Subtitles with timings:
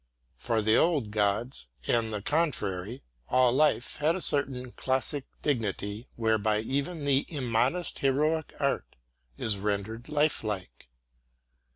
[0.35, 6.61] For the old gods, on the contrary, all life had a certain classic dignity whereby
[6.61, 8.95] even the immodest heroic art
[9.37, 10.89] is rendered lifelike.